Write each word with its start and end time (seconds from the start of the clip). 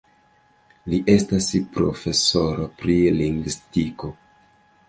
Li 0.93 0.99
estas 1.15 1.49
profesoro 1.75 2.67
pri 2.81 2.97
lingvistiko. 3.21 4.11